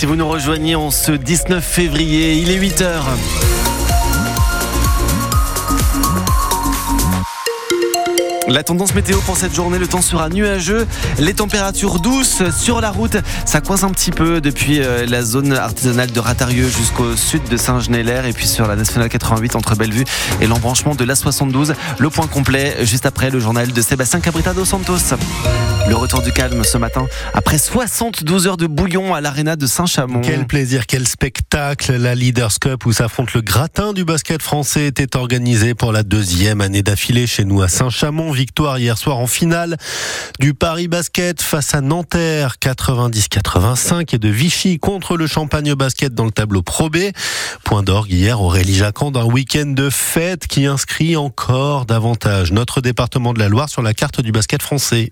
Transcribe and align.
Si 0.00 0.06
vous 0.06 0.14
nous 0.14 0.28
rejoignez 0.28 0.76
en 0.76 0.92
ce 0.92 1.10
19 1.10 1.60
février, 1.60 2.34
il 2.34 2.52
est 2.52 2.60
8h. 2.60 3.47
La 8.48 8.62
tendance 8.62 8.94
météo 8.94 9.18
pour 9.26 9.36
cette 9.36 9.54
journée, 9.54 9.78
le 9.78 9.86
temps 9.86 10.00
sera 10.00 10.30
nuageux, 10.30 10.86
les 11.18 11.34
températures 11.34 12.00
douces 12.00 12.42
sur 12.50 12.80
la 12.80 12.90
route. 12.90 13.18
Ça 13.44 13.60
coince 13.60 13.84
un 13.84 13.90
petit 13.90 14.10
peu 14.10 14.40
depuis 14.40 14.80
euh, 14.80 15.04
la 15.06 15.22
zone 15.22 15.52
artisanale 15.52 16.10
de 16.10 16.18
Ratarieux 16.18 16.68
jusqu'au 16.68 17.14
sud 17.14 17.42
de 17.50 17.58
Saint-Genélaire 17.58 18.24
et 18.24 18.32
puis 18.32 18.46
sur 18.46 18.66
la 18.66 18.74
nationale 18.74 19.10
88 19.10 19.54
entre 19.54 19.74
Bellevue 19.74 20.04
et 20.40 20.46
l'embranchement 20.46 20.94
de 20.94 21.04
l'A72. 21.04 21.74
Le 21.98 22.10
point 22.10 22.26
complet 22.26 22.74
juste 22.86 23.04
après 23.04 23.28
le 23.28 23.38
journal 23.38 23.70
de 23.70 23.82
Sébastien 23.82 24.20
Cabrita 24.20 24.54
dos 24.54 24.64
Santos. 24.64 25.14
Le 25.88 25.94
retour 25.94 26.22
du 26.22 26.32
calme 26.32 26.64
ce 26.64 26.76
matin 26.76 27.06
après 27.32 27.56
72 27.56 28.46
heures 28.46 28.56
de 28.56 28.66
bouillon 28.66 29.14
à 29.14 29.20
l'aréna 29.20 29.56
de 29.56 29.66
Saint-Chamond. 29.66 30.20
Quel 30.20 30.46
plaisir, 30.46 30.86
quel 30.86 31.06
spectacle 31.08 31.96
La 31.96 32.14
Leaders 32.14 32.58
Cup 32.60 32.84
où 32.84 32.92
s'affronte 32.92 33.32
le 33.32 33.40
gratin 33.40 33.92
du 33.92 34.04
basket 34.04 34.42
français 34.42 34.86
était 34.86 35.16
organisé 35.16 35.74
pour 35.74 35.92
la 35.92 36.02
deuxième 36.02 36.60
année 36.60 36.82
d'affilée 36.82 37.26
chez 37.26 37.44
nous 37.44 37.62
à 37.62 37.68
Saint-Chamond. 37.68 38.32
Victoire 38.38 38.78
hier 38.78 38.96
soir 38.96 39.18
en 39.18 39.26
finale 39.26 39.76
du 40.38 40.54
Paris 40.54 40.86
Basket 40.86 41.42
face 41.42 41.74
à 41.74 41.80
Nanterre 41.80 42.54
90-85 42.62 44.14
et 44.14 44.18
de 44.18 44.28
Vichy 44.28 44.78
contre 44.78 45.16
le 45.16 45.26
Champagne 45.26 45.74
Basket 45.74 46.14
dans 46.14 46.24
le 46.24 46.30
tableau 46.30 46.62
Pro 46.62 46.88
B. 46.88 46.98
Point 47.64 47.82
d'orgue 47.82 48.12
hier 48.12 48.40
Aurélie 48.40 48.76
Jacquand 48.76 49.10
d'un 49.10 49.24
week-end 49.24 49.66
de 49.66 49.90
fête 49.90 50.46
qui 50.46 50.66
inscrit 50.66 51.16
encore 51.16 51.84
davantage 51.84 52.52
notre 52.52 52.80
département 52.80 53.32
de 53.32 53.40
la 53.40 53.48
Loire 53.48 53.68
sur 53.68 53.82
la 53.82 53.92
carte 53.92 54.20
du 54.20 54.30
basket 54.30 54.62
français. 54.62 55.10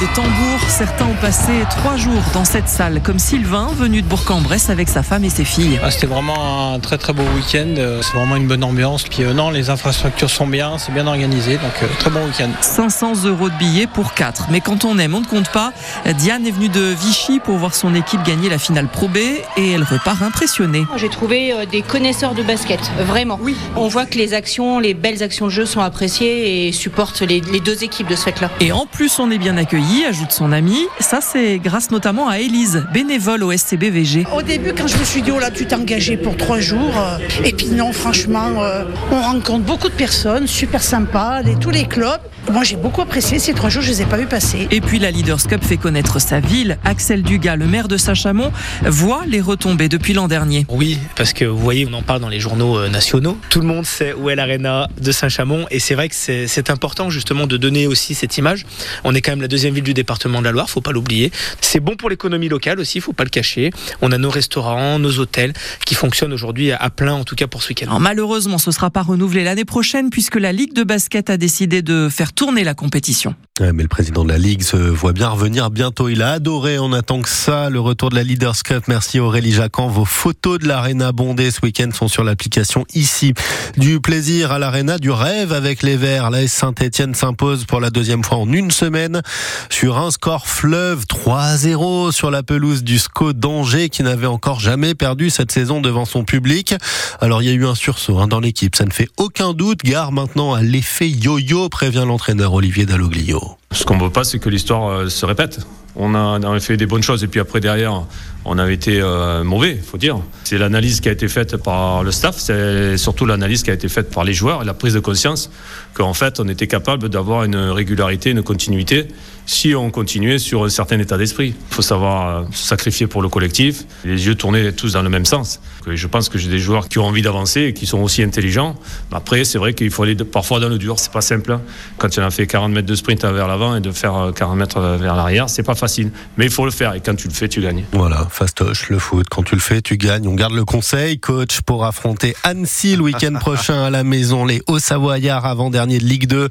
Des 0.00 0.06
tambours, 0.08 0.60
certains 0.68 1.06
ont 1.06 1.14
passé 1.20 1.52
trois 1.70 1.96
jours 1.96 2.20
dans 2.34 2.44
cette 2.44 2.68
salle, 2.68 3.00
comme 3.02 3.18
Sylvain, 3.20 3.68
venu 3.76 4.02
de 4.02 4.06
Bourg-en-Bresse 4.06 4.68
avec 4.68 4.88
sa 4.88 5.02
femme 5.04 5.24
et 5.24 5.30
ses 5.30 5.44
filles. 5.44 5.78
Ah, 5.82 5.90
C'était 5.90 6.08
vraiment 6.08 6.74
un 6.74 6.80
très 6.80 6.98
très 6.98 7.12
beau 7.12 7.22
week-end. 7.36 7.74
Euh, 7.78 8.00
C'est 8.02 8.16
vraiment 8.16 8.34
une 8.36 8.48
bonne 8.48 8.64
ambiance. 8.64 9.04
Puis 9.04 9.22
euh, 9.22 9.32
non, 9.32 9.50
les 9.50 9.70
infrastructures 9.70 10.30
sont 10.30 10.48
bien, 10.48 10.78
c'est 10.78 10.92
bien 10.92 11.06
organisé. 11.06 11.54
Donc 11.54 11.72
euh, 11.82 11.86
très 12.00 12.10
bon 12.10 12.24
week-end. 12.26 12.48
500 12.60 13.24
euros 13.24 13.48
de 13.48 13.54
billets 13.56 13.86
pour 13.86 14.14
quatre. 14.14 14.48
Mais 14.50 14.60
quand 14.60 14.84
on 14.84 14.98
aime, 14.98 15.14
on 15.14 15.20
ne 15.20 15.26
compte 15.26 15.48
pas. 15.50 15.72
Diane 16.18 16.44
est 16.46 16.50
venue 16.50 16.68
de 16.68 16.80
Vichy 17.00 17.38
pour 17.38 17.56
voir 17.56 17.74
son 17.74 17.94
équipe 17.94 18.22
gagner 18.24 18.48
la 18.48 18.58
finale 18.58 18.88
Pro 18.88 19.06
B 19.08 19.16
et 19.56 19.70
elle 19.70 19.84
repart 19.84 20.20
impressionnée. 20.22 20.84
J'ai 20.96 21.08
trouvé 21.08 21.52
euh, 21.52 21.66
des 21.66 21.82
connaisseurs 21.82 22.34
de 22.34 22.42
basket, 22.42 22.80
vraiment. 23.06 23.38
Oui. 23.40 23.56
On 23.76 23.86
voit 23.86 24.06
que 24.06 24.18
les 24.18 24.34
actions, 24.34 24.80
les 24.80 24.92
belles 24.94 25.22
actions 25.22 25.46
de 25.46 25.50
jeu 25.52 25.66
sont 25.66 25.80
appréciées 25.80 26.66
et 26.66 26.72
supportent 26.72 27.22
les, 27.22 27.40
les 27.40 27.60
deux 27.60 27.84
équipes 27.84 28.08
de 28.08 28.16
ce 28.16 28.24
fait-là. 28.24 28.50
Et 28.60 28.72
en 28.72 28.86
plus, 28.86 29.18
on 29.20 29.30
est 29.30 29.38
bien 29.38 29.56
accueilli, 29.84 30.04
ajoute 30.04 30.32
son 30.32 30.52
ami. 30.52 30.76
Ça, 31.00 31.20
c'est 31.20 31.58
grâce 31.58 31.90
notamment 31.90 32.28
à 32.28 32.38
Élise, 32.38 32.84
bénévole 32.92 33.42
au 33.42 33.52
SCBVG. 33.52 34.26
Au 34.34 34.42
début, 34.42 34.72
quand 34.76 34.86
je 34.86 34.96
me 34.96 35.04
suis 35.04 35.22
dit, 35.22 35.30
oh 35.30 35.38
là, 35.38 35.50
tu 35.50 35.66
t'es 35.66 35.74
engagé 35.74 36.16
pour 36.16 36.36
trois 36.36 36.60
jours. 36.60 36.94
euh, 36.96 37.18
Et 37.44 37.52
puis 37.52 37.66
non, 37.66 37.92
franchement, 37.92 38.62
euh, 38.62 38.84
on 39.10 39.20
rencontre 39.20 39.64
beaucoup 39.64 39.88
de 39.88 39.94
personnes, 39.94 40.46
super 40.46 40.82
sympas, 40.82 41.42
les, 41.42 41.56
tous 41.56 41.70
les 41.70 41.84
clubs. 41.86 42.20
Moi, 42.52 42.62
j'ai 42.62 42.76
beaucoup 42.76 43.00
apprécié 43.00 43.38
ces 43.38 43.54
trois 43.54 43.70
jours, 43.70 43.82
je 43.82 43.88
les 43.90 44.02
ai 44.02 44.04
pas 44.04 44.18
vus 44.18 44.26
passer. 44.26 44.68
Et 44.70 44.80
puis 44.82 44.98
la 44.98 45.10
Leaders 45.10 45.42
Cup 45.48 45.64
fait 45.64 45.78
connaître 45.78 46.18
sa 46.20 46.40
ville. 46.40 46.78
Axel 46.84 47.22
Dugas, 47.22 47.56
le 47.56 47.66
maire 47.66 47.88
de 47.88 47.96
Saint-Chamond, 47.96 48.52
voit 48.84 49.22
les 49.26 49.40
retombées 49.40 49.88
depuis 49.88 50.12
l'an 50.12 50.28
dernier. 50.28 50.66
Oui, 50.68 50.98
parce 51.16 51.32
que 51.32 51.44
vous 51.46 51.58
voyez, 51.58 51.86
on 51.90 51.94
en 51.94 52.02
parle 52.02 52.20
dans 52.20 52.28
les 52.28 52.40
journaux 52.40 52.78
euh, 52.78 52.88
nationaux. 52.88 53.38
Tout 53.48 53.60
le 53.60 53.66
monde 53.66 53.86
sait 53.86 54.12
où 54.12 54.28
est 54.28 54.36
l'aréna 54.36 54.88
de 55.00 55.10
Saint-Chamond 55.12 55.66
et 55.70 55.78
c'est 55.80 55.94
vrai 55.94 56.08
que 56.08 56.14
c'est 56.14 56.46
c'est 56.46 56.68
important 56.70 57.08
justement 57.10 57.46
de 57.46 57.56
donner 57.56 57.86
aussi 57.86 58.14
cette 58.14 58.36
image. 58.36 58.66
On 59.04 59.14
est 59.14 59.20
quand 59.22 59.32
même 59.32 59.40
la 59.40 59.48
deuxième 59.48 59.73
ville 59.74 59.84
du 59.84 59.94
département 59.94 60.40
de 60.40 60.44
la 60.44 60.52
Loire, 60.52 60.70
faut 60.70 60.80
pas 60.80 60.92
l'oublier. 60.92 61.30
C'est 61.60 61.80
bon 61.80 61.96
pour 61.96 62.08
l'économie 62.08 62.48
locale 62.48 62.80
aussi, 62.80 63.00
faut 63.00 63.12
pas 63.12 63.24
le 63.24 63.30
cacher. 63.30 63.70
On 64.00 64.12
a 64.12 64.18
nos 64.18 64.30
restaurants, 64.30 64.98
nos 64.98 65.18
hôtels 65.18 65.52
qui 65.84 65.94
fonctionnent 65.94 66.32
aujourd'hui 66.32 66.72
à 66.72 66.90
plein, 66.90 67.14
en 67.14 67.24
tout 67.24 67.34
cas 67.34 67.46
pour 67.46 67.62
ce 67.62 67.68
week-end. 67.68 67.98
Malheureusement, 68.00 68.58
ce 68.58 68.70
ne 68.70 68.74
sera 68.74 68.90
pas 68.90 69.02
renouvelé 69.02 69.44
l'année 69.44 69.64
prochaine 69.64 70.10
puisque 70.10 70.36
la 70.36 70.52
Ligue 70.52 70.72
de 70.72 70.84
basket 70.84 71.30
a 71.30 71.36
décidé 71.36 71.82
de 71.82 72.08
faire 72.08 72.32
tourner 72.32 72.64
la 72.64 72.74
compétition. 72.74 73.34
Ouais, 73.60 73.72
mais 73.72 73.82
le 73.82 73.88
président 73.88 74.24
de 74.24 74.30
la 74.30 74.38
Ligue 74.38 74.62
se 74.62 74.76
voit 74.76 75.12
bien 75.12 75.28
revenir 75.28 75.70
bientôt. 75.70 76.08
Il 76.08 76.22
a 76.22 76.32
adoré, 76.32 76.78
on 76.78 76.92
attend 76.92 77.22
que 77.22 77.28
ça, 77.28 77.70
le 77.70 77.80
retour 77.80 78.10
de 78.10 78.16
la 78.16 78.24
Leaders 78.24 78.62
Cup. 78.64 78.84
Merci 78.88 79.20
Aurélie 79.20 79.52
Jacquan. 79.52 79.88
Vos 79.88 80.04
photos 80.04 80.58
de 80.58 80.66
l'Arena 80.66 81.12
bondée 81.12 81.50
ce 81.50 81.60
week-end 81.62 81.90
sont 81.92 82.08
sur 82.08 82.24
l'application 82.24 82.84
ici. 82.94 83.32
Du 83.76 84.00
plaisir 84.00 84.52
à 84.52 84.58
l'Arena, 84.58 84.98
du 84.98 85.10
rêve 85.10 85.52
avec 85.52 85.82
les 85.82 85.96
Verts. 85.96 86.30
La 86.30 86.46
Saint-Etienne 86.48 87.14
s'impose 87.14 87.64
pour 87.64 87.80
la 87.80 87.90
deuxième 87.90 88.24
fois 88.24 88.38
en 88.38 88.52
une 88.52 88.70
semaine 88.70 89.22
sur 89.70 89.98
un 89.98 90.10
score 90.10 90.46
fleuve 90.46 91.04
3-0 91.04 92.12
sur 92.12 92.30
la 92.30 92.42
pelouse 92.42 92.82
du 92.82 92.98
SCO 92.98 93.32
d'Angers 93.32 93.88
qui 93.88 94.02
n'avait 94.02 94.26
encore 94.26 94.60
jamais 94.60 94.94
perdu 94.94 95.30
cette 95.30 95.52
saison 95.52 95.80
devant 95.80 96.04
son 96.04 96.24
public. 96.24 96.74
Alors 97.20 97.42
il 97.42 97.46
y 97.46 97.50
a 97.50 97.54
eu 97.54 97.66
un 97.66 97.74
sursaut 97.74 98.18
hein, 98.18 98.28
dans 98.28 98.40
l'équipe, 98.40 98.76
ça 98.76 98.84
ne 98.84 98.92
fait 98.92 99.08
aucun 99.16 99.52
doute. 99.52 99.80
Gare 99.84 100.12
maintenant 100.12 100.54
à 100.54 100.62
l'effet 100.62 101.08
yo-yo, 101.08 101.68
prévient 101.68 102.04
l'entraîneur 102.06 102.54
Olivier 102.54 102.86
Dalloglio. 102.86 103.56
Ce 103.72 103.84
qu'on 103.84 103.96
ne 103.96 104.02
veut 104.04 104.10
pas, 104.10 104.24
c'est 104.24 104.38
que 104.38 104.48
l'histoire 104.48 104.88
euh, 104.88 105.08
se 105.08 105.26
répète. 105.26 105.60
On 105.96 106.14
a, 106.14 106.18
on 106.18 106.52
a 106.54 106.60
fait 106.60 106.76
des 106.76 106.86
bonnes 106.86 107.04
choses 107.04 107.22
et 107.22 107.28
puis 107.28 107.38
après 107.38 107.60
derrière, 107.60 108.02
on 108.44 108.58
avait 108.58 108.74
été 108.74 109.00
euh, 109.00 109.44
mauvais, 109.44 109.76
faut 109.76 109.96
dire. 109.96 110.18
C'est 110.42 110.58
l'analyse 110.58 111.00
qui 111.00 111.08
a 111.08 111.12
été 111.12 111.28
faite 111.28 111.56
par 111.56 112.02
le 112.02 112.10
staff, 112.10 112.36
c'est 112.36 112.96
surtout 112.96 113.26
l'analyse 113.26 113.62
qui 113.62 113.70
a 113.70 113.74
été 113.74 113.88
faite 113.88 114.10
par 114.10 114.24
les 114.24 114.32
joueurs 114.34 114.62
et 114.62 114.64
la 114.64 114.74
prise 114.74 114.94
de 114.94 114.98
conscience 114.98 115.50
qu'en 115.92 116.12
fait, 116.12 116.40
on 116.40 116.48
était 116.48 116.66
capable 116.66 117.08
d'avoir 117.08 117.44
une 117.44 117.54
régularité, 117.56 118.30
une 118.30 118.42
continuité 118.42 119.06
si 119.46 119.74
on 119.74 119.90
continuait 119.90 120.38
sur 120.38 120.64
un 120.64 120.68
certain 120.68 120.98
état 120.98 121.16
d'esprit. 121.16 121.54
Il 121.70 121.74
faut 121.74 121.82
savoir 121.82 122.38
euh, 122.38 122.42
se 122.50 122.66
sacrifier 122.66 123.06
pour 123.06 123.22
le 123.22 123.28
collectif, 123.28 123.84
les 124.04 124.26
yeux 124.26 124.34
tournés 124.34 124.72
tous 124.72 124.94
dans 124.94 125.02
le 125.02 125.10
même 125.10 125.26
sens. 125.26 125.60
Je 125.86 126.06
pense 126.08 126.28
que 126.28 126.38
j'ai 126.38 126.48
des 126.48 126.58
joueurs 126.58 126.88
qui 126.88 126.98
ont 126.98 127.04
envie 127.04 127.22
d'avancer 127.22 127.60
et 127.62 127.72
qui 127.72 127.86
sont 127.86 127.98
aussi 128.00 128.22
intelligents. 128.24 128.74
Après, 129.12 129.44
c'est 129.44 129.58
vrai 129.58 129.74
qu'il 129.74 129.92
faut 129.92 130.02
aller 130.02 130.16
parfois 130.16 130.58
dans 130.58 130.68
le 130.68 130.78
dur, 130.78 130.98
c'est 130.98 131.12
pas 131.12 131.20
simple. 131.20 131.52
hein. 131.52 131.60
Quand 131.98 132.18
en 132.18 132.22
as 132.22 132.30
fait 132.30 132.48
40 132.48 132.72
mètres 132.72 132.88
de 132.88 132.94
sprint 132.96 133.22
vers 133.24 133.46
l'avant 133.46 133.63
et 133.76 133.80
de 133.80 133.90
faire 133.90 134.16
euh, 134.16 134.32
40 134.32 134.56
mètres 134.56 134.80
vers 134.80 135.16
l'arrière, 135.16 135.48
c'est 135.48 135.62
pas 135.62 135.74
facile. 135.74 136.10
Mais 136.36 136.46
il 136.46 136.50
faut 136.50 136.64
le 136.64 136.70
faire 136.70 136.94
et 136.94 137.00
quand 137.00 137.14
tu 137.14 137.28
le 137.28 137.34
fais, 137.34 137.48
tu 137.48 137.60
gagnes. 137.60 137.84
Voilà, 137.92 138.26
fastoche, 138.30 138.90
le 138.90 138.98
foot. 138.98 139.26
Quand 139.30 139.42
tu 139.42 139.54
le 139.54 139.60
fais, 139.60 139.80
tu 139.80 139.96
gagnes. 139.96 140.28
On 140.28 140.34
garde 140.34 140.52
le 140.52 140.64
conseil, 140.64 141.18
coach, 141.18 141.60
pour 141.62 141.84
affronter 141.84 142.36
Annecy 142.44 142.96
le 142.96 143.02
week-end 143.02 143.34
prochain 143.40 143.84
à 143.84 143.90
la 143.90 144.04
maison. 144.04 144.44
Les 144.44 144.62
Hauts-Savoyards 144.66 145.46
avant-dernier 145.46 145.98
de 145.98 146.04
Ligue 146.04 146.26
2. 146.26 146.48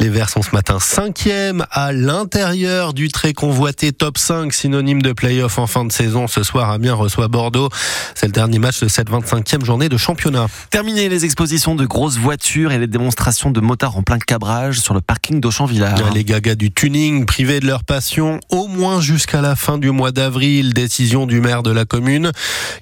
Les 0.00 0.08
Verts 0.08 0.30
sont 0.30 0.42
ce 0.42 0.50
matin 0.52 0.78
cinquième 0.80 1.66
à 1.70 1.92
l'intérieur 1.92 2.94
du 2.94 3.08
très 3.08 3.32
convoité 3.32 3.92
top 3.92 4.18
5, 4.18 4.52
synonyme 4.52 5.02
de 5.02 5.12
play-off 5.12 5.58
en 5.58 5.66
fin 5.66 5.84
de 5.84 5.92
saison. 5.92 6.26
Ce 6.26 6.42
soir, 6.42 6.70
Amiens 6.70 6.94
reçoit 6.94 7.28
Bordeaux. 7.28 7.68
C'est 8.14 8.26
le 8.26 8.32
dernier 8.32 8.58
match 8.58 8.80
de 8.80 8.88
cette 8.88 9.10
25e 9.10 9.64
journée 9.64 9.88
de 9.88 9.96
championnat. 9.96 10.46
Terminé 10.70 11.08
les 11.08 11.24
expositions 11.24 11.74
de 11.74 11.86
grosses 11.86 12.18
voitures 12.18 12.72
et 12.72 12.78
les 12.78 12.86
démonstrations 12.86 13.50
de 13.50 13.60
motards 13.60 13.96
en 13.96 14.02
plein 14.02 14.18
cabrage 14.18 14.80
sur 14.80 14.94
le 14.94 15.00
parking 15.00 15.40
d'Auchan-Villard. 15.40 16.12
Les 16.14 16.24
gagas 16.40 16.54
du 16.54 16.70
tuning 16.70 17.26
privés 17.26 17.58
de 17.58 17.66
leur 17.66 17.82
passion 17.82 18.38
au 18.48 18.68
moins 18.68 19.00
jusqu'à 19.00 19.40
la 19.40 19.56
fin 19.56 19.76
du 19.76 19.90
mois 19.90 20.12
d'avril. 20.12 20.72
Décision 20.72 21.26
du 21.26 21.40
maire 21.40 21.64
de 21.64 21.72
la 21.72 21.84
commune 21.84 22.30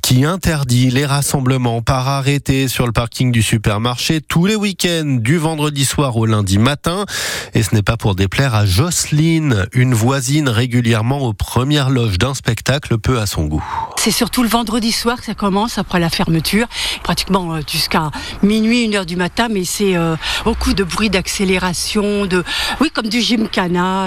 qui 0.02 0.26
interdit 0.26 0.90
les 0.90 1.06
rassemblements 1.06 1.80
par 1.80 2.06
arrêté 2.06 2.68
sur 2.68 2.84
le 2.84 2.92
parking 2.92 3.32
du 3.32 3.42
supermarché 3.42 4.20
tous 4.20 4.44
les 4.44 4.56
week-ends 4.56 5.16
du 5.20 5.38
vendredi 5.38 5.86
soir 5.86 6.18
au 6.18 6.26
lundi 6.26 6.58
matin. 6.58 7.06
Et 7.54 7.62
ce 7.62 7.74
n'est 7.74 7.82
pas 7.82 7.96
pour 7.96 8.14
déplaire 8.14 8.54
à 8.54 8.66
Jocelyne, 8.66 9.66
une 9.72 9.94
voisine 9.94 10.50
régulièrement 10.50 11.20
aux 11.20 11.32
premières 11.32 11.88
loges 11.88 12.18
d'un 12.18 12.34
spectacle 12.34 12.98
peu 12.98 13.18
à 13.18 13.24
son 13.24 13.44
goût. 13.46 13.64
C'est 13.96 14.10
surtout 14.10 14.42
le 14.42 14.50
vendredi 14.50 14.92
soir 14.92 15.16
que 15.16 15.24
ça 15.24 15.34
commence 15.34 15.78
après 15.78 15.98
la 15.98 16.10
fermeture, 16.10 16.66
pratiquement 17.02 17.54
euh, 17.54 17.60
jusqu'à 17.66 18.10
minuit, 18.42 18.84
une 18.84 18.94
heure 18.94 19.06
du 19.06 19.16
matin, 19.16 19.48
mais 19.50 19.64
c'est 19.64 19.96
euh, 19.96 20.14
beaucoup 20.44 20.74
de 20.74 20.84
bruit 20.84 21.08
d'accélération, 21.08 22.26
de 22.26 22.44
oui 22.80 22.90
comme 22.92 23.08
du 23.08 23.22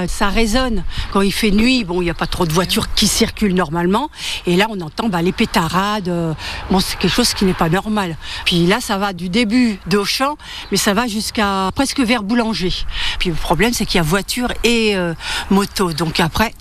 ça 0.07 0.29
résonne. 0.29 0.83
Quand 1.11 1.21
il 1.21 1.31
fait 1.31 1.51
nuit, 1.51 1.83
bon, 1.83 2.01
il 2.01 2.05
n'y 2.05 2.11
a 2.11 2.15
pas 2.15 2.27
trop 2.27 2.45
de 2.45 2.53
voitures 2.53 2.93
qui 2.93 3.07
circulent 3.07 3.55
normalement, 3.55 4.09
et 4.45 4.55
là 4.55 4.67
on 4.69 4.79
entend 4.81 5.09
bah, 5.09 5.21
les 5.21 5.31
pétarades. 5.31 6.07
euh, 6.07 6.33
bon, 6.69 6.79
c'est 6.79 6.97
quelque 6.97 7.11
chose 7.11 7.33
qui 7.33 7.45
n'est 7.45 7.53
pas 7.53 7.69
normal. 7.69 8.15
Puis 8.45 8.65
là, 8.65 8.79
ça 8.81 8.97
va 8.97 9.13
du 9.13 9.29
début 9.29 9.79
d'Auchan, 9.87 10.37
mais 10.71 10.77
ça 10.77 10.93
va 10.93 11.07
jusqu'à 11.07 11.71
presque 11.75 11.99
vers 11.99 12.23
Boulanger. 12.23 12.73
Puis 13.19 13.29
le 13.29 13.35
problème, 13.35 13.73
c'est 13.73 13.85
qu'il 13.85 13.97
y 13.97 13.99
a 13.99 14.03
voiture 14.03 14.51
et 14.63 14.95
euh, 14.95 15.13
moto, 15.49 15.93
donc 15.93 16.19
après. 16.19 16.53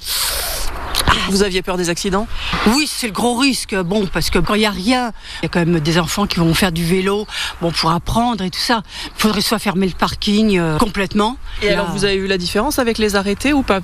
Vous 1.28 1.42
aviez 1.42 1.62
peur 1.62 1.76
des 1.76 1.90
accidents? 1.90 2.26
Oui, 2.68 2.88
c'est 2.90 3.06
le 3.06 3.12
gros 3.12 3.34
risque. 3.36 3.74
Bon, 3.74 4.06
parce 4.06 4.30
que 4.30 4.38
quand 4.38 4.54
il 4.54 4.60
n'y 4.60 4.66
a 4.66 4.70
rien, 4.70 5.12
il 5.40 5.44
y 5.44 5.46
a 5.46 5.48
quand 5.48 5.60
même 5.60 5.80
des 5.80 5.98
enfants 5.98 6.26
qui 6.26 6.38
vont 6.40 6.54
faire 6.54 6.72
du 6.72 6.84
vélo, 6.84 7.26
bon, 7.60 7.70
pour 7.70 7.90
apprendre 7.90 8.44
et 8.44 8.50
tout 8.50 8.58
ça. 8.58 8.82
Il 9.06 9.20
faudrait 9.20 9.40
soit 9.40 9.58
fermer 9.58 9.86
le 9.86 9.92
parking 9.92 10.58
euh, 10.58 10.78
complètement. 10.78 11.36
Et 11.62 11.66
Là, 11.66 11.72
alors, 11.72 11.90
vous 11.92 12.04
avez 12.04 12.14
eu 12.14 12.26
la 12.26 12.38
différence 12.38 12.78
avec 12.78 12.98
les 12.98 13.16
arrêtés 13.16 13.52
ou 13.52 13.62
pas? 13.62 13.80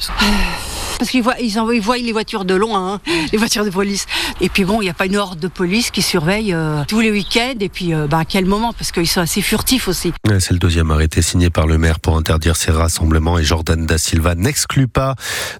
Parce 0.98 1.10
qu'ils 1.10 1.22
voient, 1.22 1.38
ils, 1.40 1.56
ils 1.74 1.80
voient 1.80 1.98
les 1.98 2.12
voitures 2.12 2.44
de 2.44 2.54
loin, 2.54 2.94
hein, 2.94 3.00
les 3.32 3.38
voitures 3.38 3.64
de 3.64 3.70
police. 3.70 4.06
Et 4.40 4.48
puis 4.48 4.64
bon, 4.64 4.80
il 4.80 4.84
n'y 4.84 4.90
a 4.90 4.94
pas 4.94 5.06
une 5.06 5.16
horde 5.16 5.38
de 5.38 5.48
police 5.48 5.90
qui 5.90 6.02
surveille 6.02 6.52
euh, 6.52 6.82
tous 6.88 7.00
les 7.00 7.10
week-ends. 7.10 7.54
Et 7.60 7.68
puis, 7.68 7.94
euh, 7.94 8.06
bah, 8.06 8.18
à 8.18 8.24
quel 8.24 8.46
moment? 8.46 8.72
Parce 8.72 8.92
qu'ils 8.92 9.08
sont 9.08 9.20
assez 9.20 9.42
furtifs 9.42 9.88
aussi. 9.88 10.12
C'est 10.38 10.52
le 10.52 10.58
deuxième 10.58 10.90
arrêté 10.90 11.22
signé 11.22 11.50
par 11.50 11.66
le 11.66 11.78
maire 11.78 12.00
pour 12.00 12.16
interdire 12.16 12.56
ces 12.56 12.70
rassemblements 12.70 13.38
et 13.38 13.44
Jordan 13.44 13.86
Da 13.86 13.98
Silva 13.98 14.34
n'exclut 14.34 14.88
pas 14.88 15.14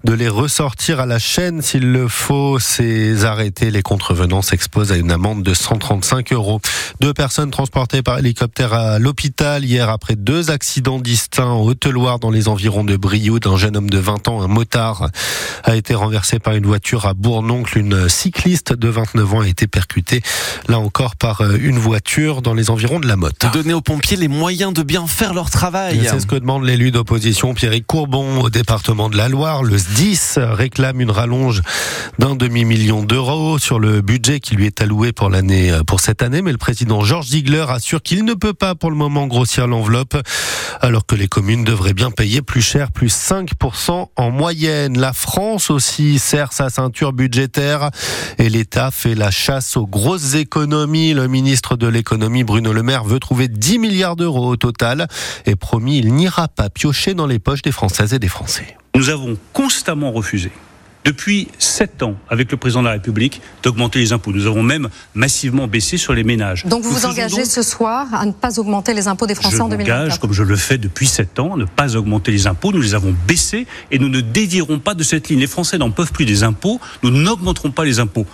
de 0.05 0.13
les 0.13 0.29
ressortir 0.29 1.01
à 1.01 1.07
la 1.07 1.19
chaîne 1.19 1.63
s'il 1.63 1.93
le 1.93 2.09
faut. 2.09 2.59
Ces 2.59 3.25
arrêtés, 3.25 3.71
les 3.71 3.83
contrevenants 3.83 4.43
s'exposent 4.43 4.93
à 4.93 4.97
une 4.97 5.11
amende 5.11 5.43
de 5.43 5.55
135 5.55 6.33
euros. 6.33 6.61
Deux 7.01 7.15
personnes 7.15 7.51
transportées 7.51 8.03
par 8.03 8.19
hélicoptère 8.19 8.73
à 8.73 8.99
l'hôpital 8.99 9.65
hier 9.65 9.89
après 9.89 10.17
deux 10.17 10.51
accidents 10.51 10.99
distincts 10.99 11.47
en 11.47 11.63
Haute-Loire 11.63 12.19
dans 12.19 12.31
les 12.31 12.49
environs 12.49 12.85
de 12.85 12.97
Brioude. 12.97 13.47
Un 13.47 13.57
jeune 13.57 13.77
homme 13.77 13.91
de 13.91 13.99
20 13.99 14.29
ans, 14.29 14.43
un 14.43 14.49
motard, 14.49 15.09
a 15.65 15.77
été 15.77 15.95
renversé 15.95 16.39
par 16.39 16.55
une 16.55 16.67
voiture 16.67 17.07
à 17.07 17.15
Bournoncle. 17.15 17.79
Une 17.79 18.09
cycliste 18.09 18.73
de 18.73 18.89
29 18.89 19.35
ans 19.35 19.41
a 19.41 19.49
été 19.49 19.67
percutée, 19.67 20.23
là 20.69 20.79
encore, 20.79 21.17
par 21.17 21.41
euh, 21.41 21.57
une 21.61 21.79
voiture 21.79 22.43
dans 22.43 22.55
les 22.55 22.71
environs 22.71 23.01
de 23.01 23.07
la 23.07 23.17
Motte. 23.17 23.47
Donner 23.53 23.75
aux 23.75 23.81
pompiers 23.81 24.17
les 24.17 24.29
moyens 24.29 24.73
de 24.73 24.83
bien 24.83 25.07
faire 25.07 25.35
leur 25.35 25.51
travail. 25.51 26.07
C'est 26.09 26.21
ce 26.21 26.27
que 26.27 26.37
demande 26.37 26.65
l'élu 26.65 26.91
d'opposition 26.91 27.55
Pierrick 27.55 27.87
Courbon 27.87 28.41
au 28.43 28.51
département 28.51 29.09
de 29.09 29.17
la 29.17 29.29
Loire. 29.29 29.63
Le 29.63 29.79
SDIS 29.79 30.35
réclame 30.37 31.01
une 31.01 31.11
rallonge 31.11 31.63
d'un 32.19 32.35
demi-million 32.35 33.03
d'euros 33.03 33.59
sur 33.59 33.79
le 33.79 34.01
budget 34.01 34.41
qui 34.41 34.55
lui 34.55 34.67
est 34.67 34.81
alloué 34.81 35.13
pour 35.13 35.31
l'année, 35.31 35.73
pour 35.87 36.01
cette 36.01 36.23
année. 36.23 36.43
Mais 36.43 36.53
le 36.53 36.59
président 36.59 37.03
Georges 37.03 37.29
Ziegler 37.29 37.65
assure 37.69 38.03
qu'il 38.03 38.25
ne 38.25 38.35
peut 38.35 38.55
pas 38.55 38.75
pour 38.75 38.91
le 38.91 38.97
moment 38.97 39.27
grossir 39.27 39.67
l'enveloppe 39.67 40.17
alors 40.81 41.07
que 41.07 41.15
les 41.15 41.29
communes 41.29 41.65
devraient 41.65 41.95
bien 41.95 42.11
payer 42.11 42.43
plus 42.43 42.61
cher, 42.61 42.91
plus 42.93 43.15
5% 43.15 44.09
en 44.17 44.31
moyenne. 44.31 44.99
La 44.99 45.14
France 45.15 45.71
aussi 45.71 46.19
serre 46.19 46.53
sa 46.53 46.69
ceinture 46.69 47.13
budgétaire 47.13 47.91
et 48.39 48.49
l'État 48.49 48.91
fait 48.91 49.15
la 49.15 49.31
chasse 49.31 49.77
aux 49.77 49.87
grosses 49.87 50.35
économies. 50.35 51.15
Le 51.15 51.29
ministre 51.29 51.77
de 51.77 51.87
l'économie 51.87 52.45
Bruno 52.45 52.73
Le 52.73 52.83
Maire 52.83 53.05
veut 53.05 53.21
trouver 53.21 53.49
10 53.49 53.79
milliards 53.79 54.17
d'euros 54.17 54.49
au 54.49 54.57
total 54.57 55.09
et 55.47 55.57
promis 55.57 55.99
il 55.99 56.15
n'ira 56.15 56.49
pas 56.49 56.69
piocher 56.69 57.15
dans 57.15 57.27
les 57.27 57.39
poches 57.39 57.63
des 57.63 57.73
Françaises 57.73 58.13
et 58.13 58.19
des 58.19 58.29
Français. 58.29 58.77
Nous 58.97 59.09
avons 59.09 59.37
constamment 59.53 60.13
refusé, 60.13 60.51
depuis 61.05 61.49
sept 61.59 62.03
ans, 62.03 62.17
avec 62.31 62.51
le 62.51 62.57
président 62.57 62.81
de 62.81 62.87
la 62.87 62.93
République, 62.95 63.41
d'augmenter 63.63 63.99
les 63.99 64.13
impôts. 64.13 64.33
Nous 64.33 64.47
avons 64.47 64.63
même 64.63 64.89
massivement 65.15 65.67
baissé 65.67 65.97
sur 65.97 66.15
les 66.15 66.25
ménages. 66.25 66.65
Donc 66.67 66.83
vous 66.83 66.91
Nous 66.91 66.97
vous 66.97 67.07
engagez 67.07 67.37
donc- 67.43 67.47
ce 67.47 67.63
soir 67.63 68.07
à 68.15 68.25
ne 68.27 68.33
pas 68.33 68.59
augmenter 68.59 68.95
les 68.95 69.07
impôts 69.09 69.27
des 69.27 69.35
Français 69.35 69.57
je 69.57 69.63
en 69.63 69.69
m'engage, 69.69 69.87
2024 69.87 70.21
comme 70.21 70.33
je 70.33 70.43
le 70.43 70.57
fais 70.57 70.79
depuis 70.79 71.07
sept 71.07 71.39
ans, 71.39 71.55
à 71.55 71.57
ne 71.57 71.65
pas 71.67 71.97
augmenter 71.97 72.33
les 72.33 72.47
impôts. 72.47 72.73
Nous 72.73 72.81
les 72.81 72.95
avons 72.95 73.15
baissés 73.27 73.67
et 73.91 73.99
nous 73.99 74.09
ne 74.09 74.21
dévierons 74.21 74.79
pas 74.79 74.95
de 74.95 75.03
cette 75.03 75.29
ligne. 75.29 75.41
Les 75.41 75.47
Français 75.47 75.79
n'en 75.79 75.91
peuvent 75.91 76.13
plus 76.13 76.25
des 76.25 76.43
impôts. 76.43 76.81
Nous 77.03 77.11
n'augmenterons 77.11 77.71
pas 77.71 77.85
les 77.85 78.01
impôts. 78.01 78.27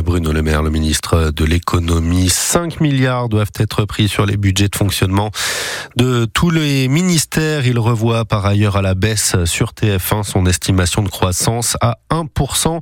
Bruno 0.00 0.32
Le 0.32 0.42
Maire, 0.42 0.62
le 0.62 0.70
ministre 0.70 1.30
de 1.30 1.44
l'économie, 1.44 2.30
5 2.30 2.80
milliards 2.80 3.28
doivent 3.28 3.52
être 3.58 3.84
pris 3.84 4.08
sur 4.08 4.24
les 4.24 4.36
budgets 4.36 4.68
de 4.68 4.76
fonctionnement 4.76 5.30
de 5.96 6.24
tous 6.24 6.50
les 6.50 6.88
ministères. 6.88 7.66
Il 7.66 7.78
revoit 7.78 8.24
par 8.24 8.46
ailleurs 8.46 8.76
à 8.76 8.82
la 8.82 8.94
baisse 8.94 9.36
sur 9.44 9.72
TF1 9.72 10.22
son 10.22 10.46
estimation 10.46 11.02
de 11.02 11.08
croissance 11.08 11.76
à 11.80 11.98
1% 12.10 12.80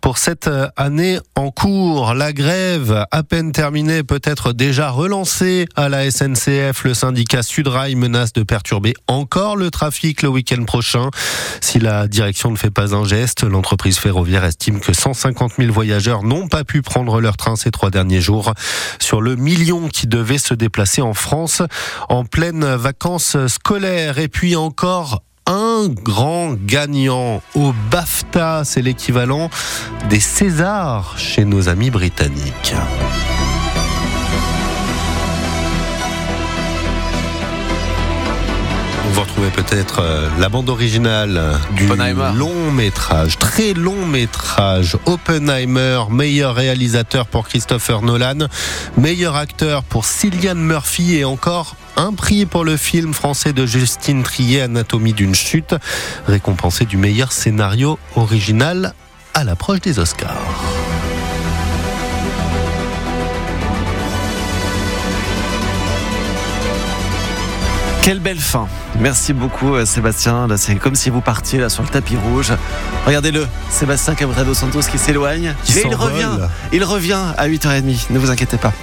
pour 0.00 0.18
cette 0.18 0.48
année 0.76 1.18
en 1.34 1.50
cours. 1.50 2.14
La 2.14 2.32
grève, 2.32 3.04
à 3.10 3.22
peine 3.22 3.50
terminée, 3.50 4.04
peut 4.04 4.22
être 4.22 4.52
déjà 4.52 4.90
relancée 4.90 5.66
à 5.74 5.88
la 5.88 6.10
SNCF. 6.10 6.84
Le 6.84 6.94
syndicat 6.94 7.42
Sudrail 7.42 7.96
menace 7.96 8.32
de 8.32 8.42
perturber 8.42 8.94
encore 9.08 9.56
le 9.56 9.70
trafic 9.70 10.22
le 10.22 10.28
week-end 10.28 10.64
prochain. 10.64 11.10
Si 11.60 11.80
la 11.80 12.06
direction 12.06 12.50
ne 12.50 12.56
fait 12.56 12.70
pas 12.70 12.94
un 12.94 13.04
geste, 13.04 13.42
l'entreprise 13.42 13.98
ferroviaire 13.98 14.44
estime 14.44 14.78
que 14.80 14.92
150 14.92 15.52
000 15.58 15.72
voyageurs 15.72 16.22
n'ont 16.44 16.48
pas 16.48 16.64
pu 16.64 16.82
prendre 16.82 17.22
leur 17.22 17.38
train 17.38 17.56
ces 17.56 17.70
trois 17.70 17.88
derniers 17.88 18.20
jours 18.20 18.52
sur 18.98 19.22
le 19.22 19.34
million 19.34 19.88
qui 19.88 20.06
devait 20.06 20.36
se 20.36 20.52
déplacer 20.52 21.00
en 21.00 21.14
France 21.14 21.62
en 22.10 22.26
pleine 22.26 22.66
vacances 22.74 23.46
scolaires. 23.46 24.18
Et 24.18 24.28
puis 24.28 24.54
encore 24.54 25.22
un 25.46 25.88
grand 25.88 26.52
gagnant 26.52 27.42
au 27.54 27.72
BAFTA, 27.90 28.62
c'est 28.64 28.82
l'équivalent 28.82 29.48
des 30.10 30.20
Césars 30.20 31.14
chez 31.18 31.46
nos 31.46 31.70
amis 31.70 31.90
britanniques. 31.90 32.74
Peut-être 39.54 40.00
euh, 40.00 40.28
la 40.38 40.48
bande 40.48 40.68
originale 40.68 41.58
du 41.76 41.86
long 41.86 42.72
métrage, 42.72 43.38
très 43.38 43.72
long 43.72 44.06
métrage. 44.06 44.96
Oppenheimer, 45.06 46.02
meilleur 46.10 46.54
réalisateur 46.54 47.26
pour 47.26 47.46
Christopher 47.46 48.02
Nolan, 48.02 48.48
meilleur 48.96 49.36
acteur 49.36 49.84
pour 49.84 50.04
Cillian 50.04 50.56
Murphy 50.56 51.16
et 51.16 51.24
encore 51.24 51.76
un 51.96 52.12
prix 52.12 52.46
pour 52.46 52.64
le 52.64 52.76
film 52.76 53.14
français 53.14 53.52
de 53.52 53.66
Justine 53.66 54.22
Trier, 54.22 54.62
Anatomie 54.62 55.12
d'une 55.12 55.34
chute, 55.34 55.74
récompensé 56.26 56.84
du 56.84 56.96
meilleur 56.96 57.32
scénario 57.32 57.98
original 58.16 58.94
à 59.34 59.44
l'approche 59.44 59.80
des 59.80 59.98
Oscars. 59.98 60.83
Quelle 68.04 68.20
belle 68.20 68.38
fin. 68.38 68.68
Merci 69.00 69.32
beaucoup 69.32 69.74
euh, 69.74 69.86
Sébastien. 69.86 70.46
C'est 70.58 70.74
comme 70.74 70.94
si 70.94 71.08
vous 71.08 71.22
partiez 71.22 71.58
là 71.58 71.70
sur 71.70 71.82
le 71.82 71.88
tapis 71.88 72.18
rouge. 72.18 72.52
Regardez-le, 73.06 73.46
Sébastien 73.70 74.14
Cabrera 74.14 74.44
dos 74.44 74.52
Santos 74.52 74.82
qui 74.90 74.98
s'éloigne. 74.98 75.54
Mais 75.74 75.84
il 75.86 75.94
revient. 75.94 76.36
Il 76.70 76.84
revient 76.84 77.32
à 77.38 77.48
8h30. 77.48 78.08
Ne 78.10 78.18
vous 78.18 78.30
inquiétez 78.30 78.58
pas. 78.58 78.74